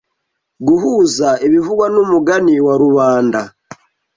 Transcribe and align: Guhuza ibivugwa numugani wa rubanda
Guhuza 0.67 1.29
ibivugwa 1.45 1.85
numugani 1.93 2.55
wa 2.65 2.75
rubanda 2.81 3.41